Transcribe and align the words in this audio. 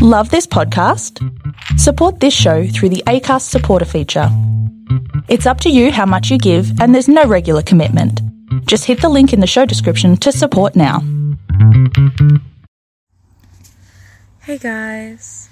Love 0.00 0.30
this 0.30 0.46
podcast? 0.46 1.18
Support 1.76 2.20
this 2.20 2.32
show 2.32 2.68
through 2.68 2.90
the 2.90 3.02
ACAST 3.08 3.42
supporter 3.42 3.84
feature. 3.84 4.28
It's 5.26 5.44
up 5.44 5.60
to 5.62 5.70
you 5.70 5.90
how 5.90 6.06
much 6.06 6.30
you 6.30 6.38
give, 6.38 6.80
and 6.80 6.94
there's 6.94 7.08
no 7.08 7.24
regular 7.24 7.62
commitment. 7.62 8.22
Just 8.66 8.84
hit 8.84 9.00
the 9.00 9.08
link 9.08 9.32
in 9.32 9.40
the 9.40 9.46
show 9.48 9.66
description 9.66 10.16
to 10.18 10.30
support 10.30 10.76
now. 10.76 11.00
Hey 14.42 14.56
guys. 14.56 15.48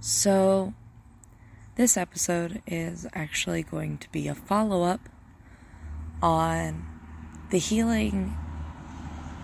So, 0.00 0.72
this 1.76 1.98
episode 1.98 2.62
is 2.66 3.06
actually 3.12 3.62
going 3.62 3.98
to 3.98 4.10
be 4.10 4.26
a 4.26 4.34
follow 4.34 4.84
up 4.84 5.06
on 6.22 6.82
the 7.50 7.58
healing 7.58 8.38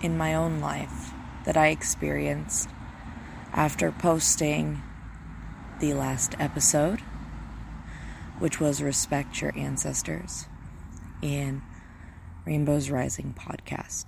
in 0.00 0.16
my 0.16 0.34
own 0.34 0.60
life 0.60 1.12
that 1.44 1.58
I 1.58 1.66
experienced 1.66 2.70
after 3.57 3.91
posting 3.91 4.82
the 5.80 5.95
last 5.95 6.34
episode, 6.38 7.01
which 8.38 8.60
was 8.60 8.83
Respect 8.83 9.41
Your 9.41 9.56
Ancestors 9.56 10.47
in 11.23 11.62
Rainbows 12.45 12.91
Rising 12.91 13.34
podcast. 13.37 14.05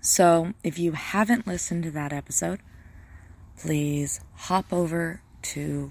So, 0.00 0.54
if 0.62 0.78
you 0.78 0.92
haven't 0.92 1.46
listened 1.46 1.82
to 1.84 1.90
that 1.90 2.12
episode, 2.12 2.60
please 3.58 4.20
hop 4.34 4.72
over 4.72 5.20
to 5.42 5.90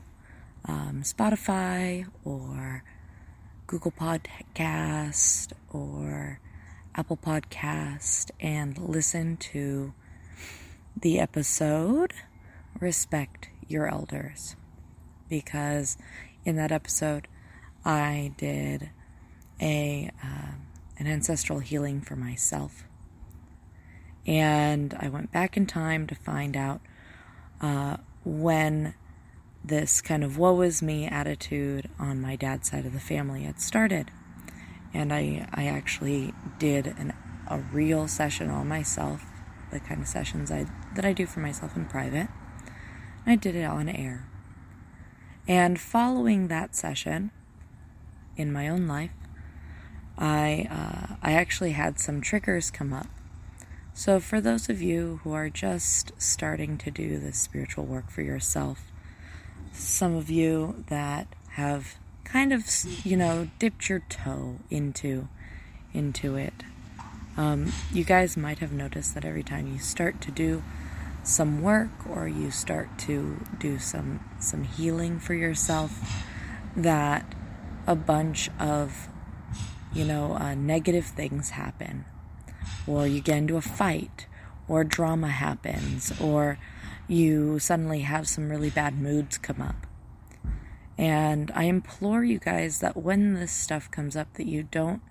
um, 0.66 1.02
Spotify 1.04 2.08
or 2.24 2.84
Google 3.68 3.92
Podcast 3.92 5.52
or 5.70 6.40
Apple 6.96 7.18
Podcast 7.18 8.32
and 8.40 8.78
listen 8.78 9.36
to 9.38 9.94
the 11.00 11.20
episode 11.20 12.14
Respect 12.80 13.50
Your 13.68 13.88
Elders. 13.88 14.56
Because 15.30 15.98
in 16.46 16.56
that 16.58 16.72
episode, 16.72 17.28
I 17.86 18.34
did 18.38 18.92
a 19.62 20.12
uh, 20.24 20.52
an 20.98 21.08
ancestral 21.08 21.60
healing 21.60 22.02
for 22.02 22.16
myself. 22.16 22.84
And 24.26 24.96
I 25.00 25.10
went 25.10 25.32
back 25.32 25.58
in 25.58 25.66
time 25.66 26.08
to 26.08 26.16
find 26.16 26.56
out 26.56 26.82
uh, 27.62 27.98
when 28.24 28.94
this 29.64 30.02
kind 30.02 30.24
of 30.24 30.38
woe 30.38 30.62
is 30.62 30.82
me 30.82 31.08
attitude 31.08 31.90
on 32.00 32.22
my 32.22 32.36
dad's 32.36 32.70
side 32.70 32.86
of 32.86 32.94
the 32.94 33.00
family 33.00 33.44
had 33.44 33.60
started. 33.60 34.12
And 34.94 35.12
I, 35.12 35.48
I 35.54 35.66
actually 35.66 36.34
did 36.60 36.88
an, 36.88 37.14
a 37.48 37.60
real 37.60 38.08
session 38.08 38.50
on 38.50 38.68
myself, 38.68 39.26
the 39.72 39.80
kind 39.80 40.02
of 40.02 40.08
sessions 40.08 40.52
I, 40.52 40.66
that 40.96 41.06
I 41.06 41.14
do 41.14 41.26
for 41.26 41.40
myself 41.40 41.76
in 41.76 41.86
private. 41.86 42.28
I 43.26 43.36
did 43.36 43.56
it 43.56 43.64
on 43.64 43.90
air. 43.90 44.28
And 45.48 45.80
following 45.80 46.48
that 46.48 46.76
session 46.76 47.32
in 48.38 48.52
my 48.52 48.70
own 48.70 48.88
life, 48.88 49.12
I, 50.18 50.68
uh, 50.70 51.16
I 51.22 51.34
actually 51.34 51.72
had 51.72 52.00
some 52.00 52.22
triggers 52.22 52.72
come 52.72 52.94
up. 52.94 53.08
So, 53.96 54.20
for 54.20 54.42
those 54.42 54.70
of 54.70 54.82
you 54.82 55.20
who 55.24 55.34
are 55.34 55.50
just 55.50 56.14
starting 56.18 56.78
to 56.80 56.90
do 56.90 57.20
this 57.20 57.38
spiritual 57.38 57.86
work 57.86 58.10
for 58.10 58.22
yourself, 58.24 58.92
some 59.72 60.16
of 60.16 60.30
you 60.30 60.84
that 60.88 61.28
have 61.52 61.96
kind 62.24 62.52
of, 62.52 62.66
you 63.04 63.16
know, 63.16 63.50
dipped 63.60 63.90
your 63.90 64.00
toe 64.10 64.58
into 64.72 65.28
into 65.94 66.36
it. 66.36 66.54
Um, 67.38 67.72
you 67.92 68.04
guys 68.04 68.36
might 68.36 68.60
have 68.60 68.72
noticed 68.72 69.14
that 69.14 69.26
every 69.26 69.44
time 69.44 69.72
you 69.72 69.80
start 69.80 70.22
to 70.22 70.32
do 70.32 70.64
some 71.24 71.62
work 71.62 71.90
or 72.10 72.28
you 72.28 72.52
start 72.52 73.00
to 73.00 73.40
do 73.58 73.80
some 73.80 74.20
some 74.40 74.64
healing 74.64 75.20
for 75.20 75.34
yourself, 75.34 76.24
that 76.76 77.34
a 77.88 77.96
bunch 77.96 78.50
of 78.60 79.08
you 79.94 80.06
know 80.06 80.34
uh, 80.34 80.54
negative 80.56 81.06
things 81.06 81.52
happen, 81.52 82.06
or 82.86 83.08
you 83.08 83.22
get 83.22 83.38
into 83.38 83.58
a 83.58 83.62
fight, 83.62 84.28
or 84.68 84.84
drama 84.84 85.30
happens, 85.30 86.12
or 86.20 86.60
you 87.08 87.60
suddenly 87.60 88.02
have 88.02 88.28
some 88.28 88.50
really 88.50 88.70
bad 88.70 89.00
moods 89.00 89.38
come 89.38 89.62
up. 89.62 89.88
And 90.98 91.52
I 91.56 91.64
implore 91.64 92.24
you 92.24 92.40
guys 92.40 92.80
that 92.80 92.96
when 92.96 93.34
this 93.34 93.52
stuff 93.52 93.90
comes 93.90 94.16
up 94.16 94.34
that 94.36 94.46
you 94.46 94.64
don't 94.64 95.02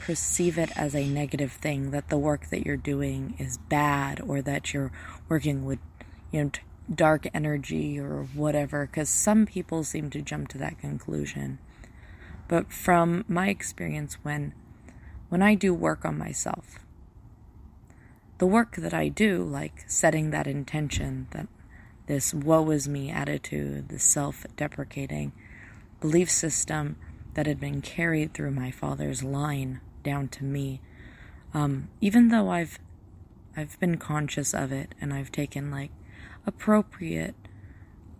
perceive 0.00 0.58
it 0.58 0.70
as 0.76 0.94
a 0.94 1.06
negative 1.06 1.52
thing 1.52 1.90
that 1.90 2.08
the 2.08 2.18
work 2.18 2.48
that 2.50 2.64
you're 2.64 2.76
doing 2.76 3.34
is 3.38 3.58
bad 3.68 4.20
or 4.20 4.42
that 4.42 4.72
you're 4.72 4.92
working 5.28 5.64
with 5.64 5.78
you 6.32 6.44
know 6.44 6.50
dark 6.92 7.26
energy 7.32 7.98
or 8.00 8.24
whatever 8.34 8.86
cuz 8.86 9.08
some 9.08 9.46
people 9.46 9.84
seem 9.84 10.10
to 10.10 10.22
jump 10.22 10.48
to 10.48 10.58
that 10.58 10.78
conclusion. 10.78 11.58
But 12.48 12.72
from 12.72 13.24
my 13.28 13.48
experience 13.48 14.14
when 14.22 14.54
when 15.28 15.42
I 15.42 15.54
do 15.54 15.72
work 15.72 16.04
on 16.04 16.18
myself 16.18 16.80
the 18.40 18.46
work 18.46 18.76
that 18.76 18.94
I 18.94 19.08
do, 19.08 19.44
like 19.44 19.84
setting 19.86 20.30
that 20.30 20.46
intention, 20.46 21.26
that 21.32 21.46
this 22.06 22.32
woe 22.32 22.70
is 22.70 22.88
me 22.88 23.10
attitude, 23.10 23.90
this 23.90 24.02
self 24.02 24.46
deprecating 24.56 25.32
belief 26.00 26.30
system 26.30 26.96
that 27.34 27.46
had 27.46 27.60
been 27.60 27.82
carried 27.82 28.32
through 28.32 28.52
my 28.52 28.70
father's 28.70 29.22
line 29.22 29.82
down 30.02 30.28
to 30.28 30.44
me. 30.44 30.80
Um, 31.52 31.88
even 32.00 32.28
though 32.28 32.48
I've 32.50 32.78
I've 33.56 33.78
been 33.80 33.98
conscious 33.98 34.54
of 34.54 34.70
it 34.72 34.94
and 35.00 35.12
I've 35.12 35.32
taken 35.32 35.70
like 35.70 35.90
appropriate 36.46 37.34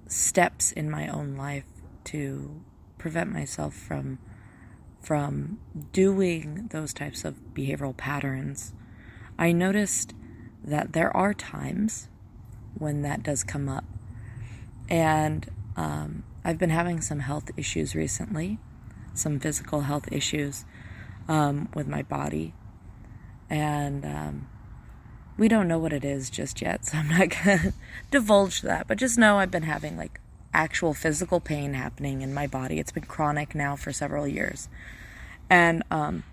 steps 0.06 0.72
in 0.72 0.91
my 0.91 1.06
own 1.06 1.36
life 1.36 1.64
to 2.04 2.60
prevent 2.98 3.32
myself 3.32 3.74
from 3.74 4.18
from 5.00 5.58
doing 5.92 6.68
those 6.72 6.92
types 6.92 7.24
of 7.24 7.36
behavioral 7.54 7.97
patterns 7.97 8.74
I 9.41 9.52
noticed 9.52 10.12
that 10.62 10.92
there 10.92 11.16
are 11.16 11.32
times 11.32 12.08
when 12.74 13.00
that 13.02 13.22
does 13.22 13.42
come 13.42 13.70
up. 13.70 13.84
And 14.91 15.50
um, 15.76 16.24
I've 16.44 16.58
been 16.58 16.68
having 16.68 17.00
some 17.00 17.20
health 17.20 17.50
issues 17.56 17.94
recently, 17.94 18.58
some 19.14 19.41
physical 19.41 19.80
health 19.80 20.12
issues 20.12 20.66
um, 21.30 21.68
with 21.74 21.86
my 21.86 22.02
body. 22.02 22.52
And 23.48 24.04
um, 24.04 24.48
we 25.38 25.48
don't 25.48 25.68
know 25.68 25.78
what 25.78 25.92
it 25.92 26.04
is 26.04 26.28
just 26.28 26.60
yet, 26.60 26.84
so 26.86 26.98
I'm 26.98 27.08
not 27.08 27.30
to 27.30 27.72
divulge 28.10 28.60
that. 28.62 28.86
But 28.86 28.98
just 28.98 29.16
know 29.16 29.38
I've 29.38 29.50
been 29.50 29.62
having 29.62 29.96
like 29.96 30.20
actual 30.52 30.92
physical 30.92 31.38
pain 31.38 31.74
happening 31.74 32.20
in 32.20 32.34
my 32.34 32.48
body. 32.48 32.80
It's 32.80 32.92
been 32.92 33.04
chronic 33.04 33.54
now 33.54 33.76
for 33.76 33.92
several 33.92 34.26
years. 34.26 34.68
And 35.48 35.84
um, 35.91 36.24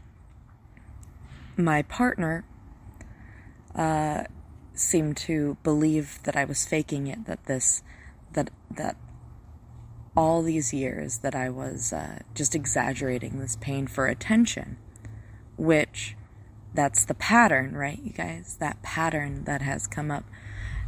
my 1.56 1.84
partner 1.84 2.44
uh, 3.76 4.24
seemed 4.74 5.18
to 5.18 5.58
believe 5.64 6.20
that 6.24 6.36
I 6.36 6.46
was 6.46 6.66
faking 6.66 7.06
it. 7.06 7.26
That 7.26 7.46
this, 7.46 7.84
that 8.34 8.50
that 8.72 8.96
all 10.16 10.42
these 10.42 10.74
years 10.74 11.20
that 11.20 11.36
I 11.36 11.52
was 11.52 11.94
uh, 11.94 12.20
just 12.34 12.56
exaggerating 12.56 13.40
this 13.40 13.56
pain 13.56 13.86
for 13.86 14.08
attention, 14.08 14.78
which 15.58 16.16
that's 16.74 17.06
the 17.06 17.14
pattern, 17.14 17.76
right, 17.76 18.00
you 18.04 18.12
guys? 18.12 18.58
That 18.60 18.82
pattern 18.84 19.44
that 19.46 19.62
has 19.62 19.88
come 19.88 20.12
up, 20.12 20.24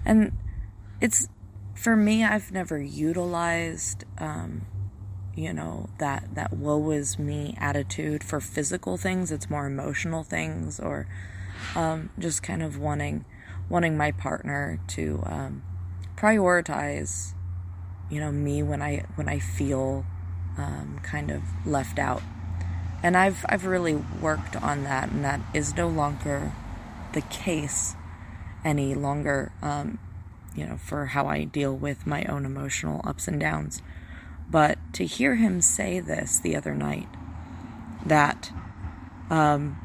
and 0.06 0.32
it's 1.02 1.28
for 1.76 1.96
me. 1.96 2.24
I've 2.24 2.52
never 2.52 2.80
utilized. 2.82 4.06
Um, 4.18 4.66
you 5.36 5.54
know 5.54 5.88
that 6.00 6.28
that 6.34 6.52
woe 6.52 6.92
is 6.92 7.18
me 7.18 7.56
attitude 7.58 8.24
for 8.26 8.42
physical 8.42 8.98
things 8.98 9.32
it's 9.32 9.50
more 9.50 9.68
emotional 9.68 10.22
things 10.22 10.82
or 10.82 11.08
um, 11.76 12.10
just 12.20 12.44
kind 12.44 12.62
of 12.62 12.78
wanting 12.78 13.24
wanting 13.70 13.96
my 13.96 14.12
partner 14.12 14.80
to 14.88 15.24
um, 15.26 15.64
prioritize 16.18 17.34
you 18.10 18.20
know 18.20 18.32
me 18.32 18.64
when 18.64 18.82
I 18.82 19.06
when 19.16 19.30
I 19.30 19.40
feel 19.40 20.06
um, 20.58 21.00
kind 21.04 21.32
of 21.32 21.44
left 21.66 22.00
out 22.00 22.22
and 23.04 23.16
I've 23.18 23.46
I've 23.48 23.66
really 23.66 23.96
worked 23.96 24.56
on 24.56 24.84
that 24.84 25.10
and 25.10 25.24
that 25.24 25.42
is 25.54 25.76
no 25.76 25.88
longer 25.88 26.52
the 27.14 27.22
case 27.22 27.96
any 28.64 28.94
longer 28.94 29.52
um, 29.62 30.00
you 30.56 30.66
know 30.66 30.78
for 30.78 31.08
how 31.08 31.28
I 31.28 31.44
deal 31.44 31.76
with 31.76 32.06
my 32.06 32.24
own 32.26 32.46
emotional 32.46 33.02
ups 33.04 33.28
and 33.28 33.40
downs 33.40 33.82
but 34.50 34.78
to 34.94 35.06
hear 35.06 35.36
him 35.36 35.62
say 35.62 36.00
this 36.00 36.40
the 36.40 36.56
other 36.56 36.76
night 36.76 37.08
that 38.06 38.52
um, 39.30 39.78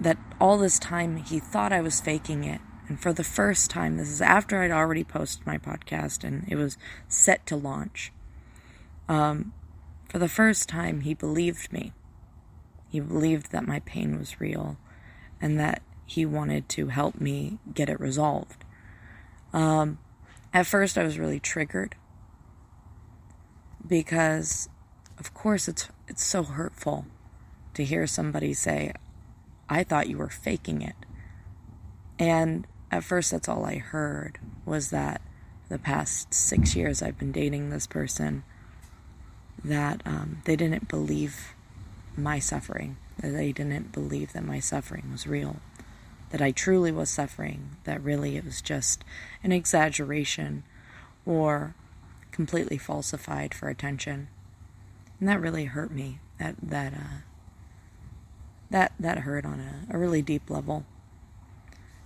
that 0.00 0.18
all 0.40 0.58
this 0.58 0.78
time 0.78 1.16
he 1.16 1.38
thought 1.38 1.72
I 1.72 1.80
was 1.80 2.00
faking 2.00 2.44
it. 2.44 2.60
And 2.88 3.00
for 3.00 3.12
the 3.12 3.24
first 3.24 3.70
time, 3.70 3.96
this 3.96 4.08
is 4.08 4.20
after 4.20 4.62
I'd 4.62 4.70
already 4.70 5.04
posted 5.04 5.46
my 5.46 5.58
podcast 5.58 6.24
and 6.24 6.44
it 6.48 6.56
was 6.56 6.76
set 7.08 7.46
to 7.46 7.56
launch. 7.56 8.12
Um, 9.08 9.52
for 10.08 10.18
the 10.18 10.28
first 10.28 10.68
time, 10.68 11.02
he 11.02 11.14
believed 11.14 11.72
me. 11.72 11.92
He 12.92 13.00
believed 13.00 13.52
that 13.52 13.66
my 13.66 13.80
pain 13.80 14.18
was 14.18 14.38
real 14.38 14.76
and 15.40 15.58
that 15.58 15.80
he 16.04 16.26
wanted 16.26 16.68
to 16.68 16.88
help 16.88 17.18
me 17.18 17.58
get 17.72 17.88
it 17.88 17.98
resolved. 17.98 18.66
Um, 19.54 19.98
at 20.52 20.66
first 20.66 20.98
I 20.98 21.02
was 21.02 21.18
really 21.18 21.40
triggered 21.40 21.94
because 23.86 24.68
of 25.18 25.32
course 25.32 25.68
it's 25.68 25.88
it's 26.06 26.22
so 26.22 26.42
hurtful 26.42 27.06
to 27.72 27.82
hear 27.82 28.06
somebody 28.06 28.52
say 28.52 28.92
I 29.70 29.84
thought 29.84 30.10
you 30.10 30.18
were 30.18 30.28
faking 30.28 30.82
it. 30.82 30.96
And 32.18 32.66
at 32.90 33.04
first 33.04 33.30
that's 33.30 33.48
all 33.48 33.64
I 33.64 33.78
heard 33.78 34.38
was 34.66 34.90
that 34.90 35.22
the 35.70 35.78
past 35.78 36.34
6 36.34 36.76
years 36.76 37.00
I've 37.00 37.18
been 37.18 37.32
dating 37.32 37.70
this 37.70 37.86
person 37.86 38.44
that 39.64 40.02
um, 40.04 40.42
they 40.44 40.56
didn't 40.56 40.88
believe 40.88 41.54
my 42.16 42.38
suffering, 42.38 42.96
that 43.18 43.30
they 43.30 43.52
didn't 43.52 43.92
believe 43.92 44.32
that 44.32 44.44
my 44.44 44.60
suffering 44.60 45.10
was 45.10 45.26
real, 45.26 45.56
that 46.30 46.42
I 46.42 46.50
truly 46.50 46.92
was 46.92 47.10
suffering, 47.10 47.76
that 47.84 48.02
really 48.02 48.36
it 48.36 48.44
was 48.44 48.60
just 48.60 49.04
an 49.42 49.52
exaggeration 49.52 50.64
or 51.24 51.74
completely 52.32 52.78
falsified 52.78 53.54
for 53.54 53.68
attention. 53.68 54.28
And 55.20 55.28
that 55.28 55.40
really 55.40 55.66
hurt 55.66 55.92
me. 55.92 56.18
That 56.38 56.56
that 56.60 56.92
uh, 56.92 57.20
that 58.70 58.92
that 58.98 59.18
hurt 59.18 59.44
on 59.44 59.60
a, 59.60 59.94
a 59.94 59.98
really 59.98 60.22
deep 60.22 60.50
level. 60.50 60.84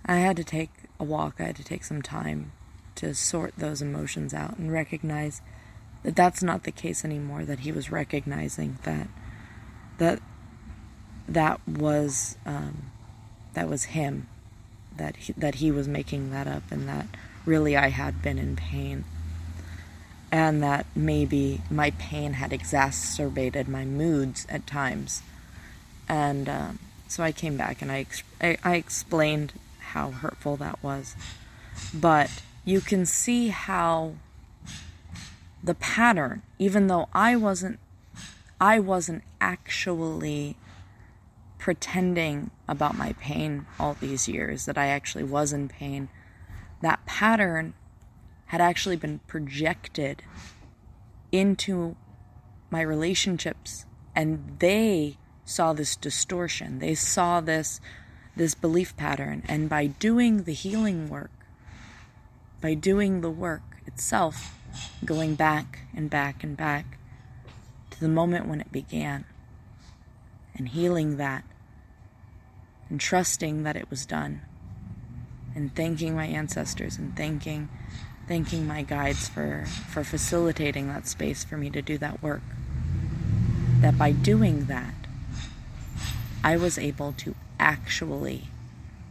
I 0.05 0.17
had 0.17 0.37
to 0.37 0.43
take 0.43 0.69
a 0.99 1.03
walk. 1.03 1.35
I 1.39 1.45
had 1.45 1.55
to 1.55 1.63
take 1.63 1.83
some 1.83 2.01
time 2.01 2.51
to 2.95 3.15
sort 3.15 3.53
those 3.57 3.81
emotions 3.81 4.33
out 4.33 4.57
and 4.57 4.71
recognize 4.71 5.41
that 6.03 6.15
that's 6.15 6.43
not 6.43 6.63
the 6.63 6.71
case 6.71 7.03
anymore. 7.03 7.43
That 7.45 7.61
he 7.61 7.71
was 7.71 7.91
recognizing 7.91 8.77
that 8.83 9.07
that 9.97 10.19
that 11.27 11.59
was 11.67 12.37
um, 12.45 12.91
that 13.53 13.69
was 13.69 13.85
him. 13.85 14.27
That 14.95 15.15
he, 15.17 15.33
that 15.33 15.55
he 15.55 15.71
was 15.71 15.87
making 15.87 16.31
that 16.31 16.47
up, 16.47 16.63
and 16.71 16.87
that 16.87 17.07
really 17.45 17.77
I 17.77 17.89
had 17.89 18.21
been 18.21 18.37
in 18.37 18.55
pain 18.55 19.05
and 20.31 20.61
that 20.61 20.85
maybe 20.95 21.61
my 21.69 21.91
pain 21.91 22.33
had 22.33 22.51
exacerbated 22.51 23.67
my 23.67 23.85
moods 23.85 24.45
at 24.49 24.67
times. 24.67 25.21
And 26.09 26.49
um, 26.49 26.79
so 27.07 27.23
I 27.23 27.31
came 27.31 27.57
back 27.57 27.81
and 27.81 27.91
I, 27.91 28.05
I, 28.41 28.57
I 28.63 28.75
explained 28.75 29.53
how 29.79 30.11
hurtful 30.11 30.57
that 30.57 30.83
was. 30.83 31.15
But 31.93 32.29
you 32.65 32.81
can 32.81 33.05
see 33.05 33.49
how 33.49 34.13
the 35.63 35.75
pattern, 35.75 36.41
even 36.59 36.87
though 36.87 37.07
I 37.13 37.35
wasn't, 37.35 37.79
I 38.59 38.79
wasn't 38.79 39.23
actually 39.39 40.57
pretending 41.57 42.51
about 42.67 42.97
my 42.97 43.13
pain 43.13 43.65
all 43.79 43.95
these 43.99 44.27
years, 44.27 44.65
that 44.65 44.77
I 44.77 44.87
actually 44.87 45.23
was 45.23 45.53
in 45.53 45.67
pain, 45.67 46.09
that 46.81 47.05
pattern 47.05 47.73
had 48.47 48.61
actually 48.61 48.95
been 48.95 49.19
projected 49.27 50.23
into 51.31 51.95
my 52.69 52.81
relationships 52.81 53.85
and 54.15 54.57
they 54.59 55.17
saw 55.45 55.73
this 55.73 55.95
distortion. 55.95 56.79
They 56.79 56.95
saw 56.95 57.41
this 57.41 57.79
this 58.35 58.53
belief 58.53 58.95
pattern. 58.95 59.41
And 59.47 59.67
by 59.67 59.87
doing 59.87 60.43
the 60.43 60.53
healing 60.53 61.09
work 61.09 61.31
by 62.61 62.73
doing 62.73 63.21
the 63.21 63.29
work 63.29 63.61
itself 63.85 64.59
going 65.05 65.35
back 65.35 65.79
and 65.95 66.09
back 66.09 66.43
and 66.43 66.57
back 66.57 66.96
to 67.97 68.03
the 68.03 68.09
moment 68.09 68.47
when 68.47 68.61
it 68.61 68.71
began 68.71 69.25
and 70.55 70.69
healing 70.69 71.17
that 71.17 71.43
and 72.89 72.99
trusting 72.99 73.63
that 73.63 73.75
it 73.75 73.89
was 73.89 74.05
done 74.05 74.41
and 75.55 75.75
thanking 75.75 76.15
my 76.15 76.25
ancestors 76.25 76.97
and 76.97 77.17
thanking 77.17 77.67
thanking 78.27 78.67
my 78.67 78.81
guides 78.81 79.29
for, 79.29 79.65
for 79.87 80.03
facilitating 80.03 80.87
that 80.87 81.07
space 81.07 81.43
for 81.43 81.57
me 81.57 81.69
to 81.69 81.81
do 81.81 81.97
that 81.97 82.21
work. 82.21 82.41
That 83.79 83.97
by 83.97 84.11
doing 84.11 84.65
that, 84.65 84.93
I 86.43 86.57
was 86.57 86.77
able 86.77 87.13
to 87.13 87.35
actually 87.59 88.49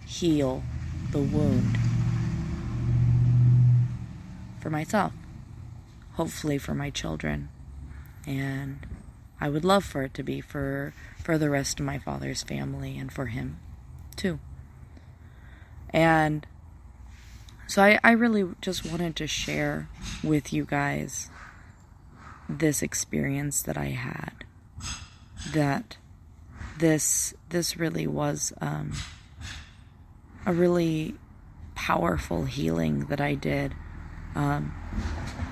heal 0.05 0.63
the 1.11 1.19
wound 1.19 1.79
for 4.61 4.71
myself, 4.71 5.13
hopefully 6.15 6.59
for 6.59 6.75
my 6.75 6.91
children, 6.91 7.49
and 8.27 8.87
I 9.41 9.49
would 9.49 9.65
love 9.65 9.85
for 9.85 10.03
it 10.03 10.15
to 10.15 10.23
be 10.23 10.41
for 10.41 10.93
for 11.23 11.39
the 11.39 11.51
rest 11.51 11.81
of 11.81 11.87
my 11.87 11.99
father's 11.99 12.43
family 12.43 12.99
and 12.99 13.13
for 13.13 13.27
him 13.27 13.59
too. 14.17 14.39
And 15.91 16.47
so 17.67 17.83
I, 17.83 17.99
I 18.03 18.13
really 18.13 18.45
just 18.61 18.85
wanted 18.85 19.17
to 19.17 19.27
share 19.27 19.89
with 20.23 20.53
you 20.53 20.65
guys 20.65 21.31
this 22.49 22.83
experience 22.83 23.63
that 23.63 23.77
I 23.77 23.87
had. 23.87 24.45
That 25.53 25.97
this 26.79 27.35
this 27.49 27.77
really 27.77 28.07
was 28.07 28.53
um, 28.61 28.93
a 30.45 30.53
really 30.53 31.15
powerful 31.75 32.45
healing 32.45 33.07
that 33.07 33.21
I 33.21 33.35
did 33.35 33.75
um, 34.35 34.75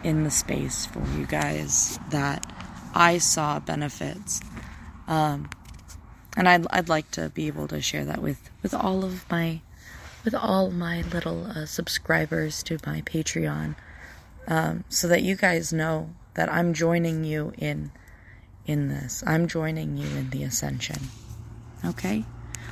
in 0.03 0.25
the 0.25 0.31
space 0.31 0.87
for 0.87 1.03
you 1.17 1.27
guys 1.27 1.99
that 2.11 2.44
I 2.94 3.19
saw 3.19 3.58
benefits. 3.58 4.41
Um, 5.06 5.50
and 6.37 6.49
I'd, 6.49 6.67
I'd 6.70 6.88
like 6.88 7.11
to 7.12 7.29
be 7.29 7.46
able 7.49 7.69
to 7.69 7.82
share 7.82 8.05
that 8.05 8.23
with, 8.23 8.50
with 8.62 8.73
all 8.73 9.05
of 9.05 9.31
my 9.31 9.61
with 10.25 10.35
all 10.35 10.70
my 10.70 11.02
little 11.02 11.46
uh, 11.46 11.67
subscribers 11.67 12.62
to 12.64 12.79
my 12.87 13.02
Patreon, 13.02 13.76
um, 14.49 14.85
so 14.88 15.06
that 15.08 15.23
you 15.23 15.37
guys 15.37 15.73
know 15.73 16.14
that 16.32 16.50
I'm 16.50 16.73
joining 16.73 17.25
you 17.25 17.52
in 17.58 17.93
in 18.67 18.88
this. 18.88 19.23
I'm 19.26 19.46
joining 19.46 19.99
you 19.99 20.08
in 20.17 20.31
the 20.31 20.43
ascension. 20.44 20.96
Okay. 21.85 22.25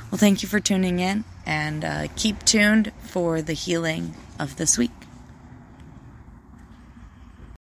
Well, 0.09 0.17
thank 0.17 0.41
you 0.41 0.49
for 0.49 0.59
tuning 0.59 0.99
in, 0.99 1.23
and 1.45 1.85
uh, 1.85 2.07
keep 2.15 2.43
tuned 2.43 2.91
for 3.01 3.41
the 3.41 3.53
healing 3.53 4.15
of 4.39 4.55
this 4.55 4.77
week. 4.77 5.02